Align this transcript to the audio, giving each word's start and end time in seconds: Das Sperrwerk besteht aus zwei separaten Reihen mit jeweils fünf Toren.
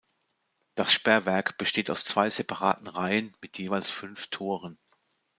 Das 0.73 0.91
Sperrwerk 0.91 1.59
besteht 1.59 1.91
aus 1.91 2.05
zwei 2.05 2.31
separaten 2.31 2.87
Reihen 2.87 3.31
mit 3.39 3.59
jeweils 3.59 3.91
fünf 3.91 4.29
Toren. 4.31 4.79